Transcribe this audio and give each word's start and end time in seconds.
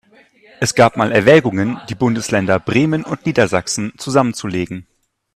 Es 0.59 0.73
gab 0.73 0.97
mal 0.97 1.11
Erwägungen, 1.11 1.79
die 1.87 1.93
Bundesländer 1.93 2.59
Bremen 2.59 3.03
und 3.05 3.23
Niedersachsen 3.27 3.93
zusammenzulegen. 3.99 4.87